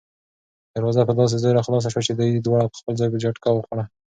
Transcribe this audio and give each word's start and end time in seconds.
دروازه 0.75 1.01
په 1.07 1.13
داسې 1.19 1.35
زور 1.43 1.55
خلاصه 1.67 1.87
شوه 1.93 2.05
چې 2.07 2.13
دوی 2.13 2.31
دواړه 2.45 2.65
په 2.71 2.77
خپل 2.79 2.93
ځای 2.99 3.07
جټکه 3.23 3.49
وخوړه. 3.53 3.83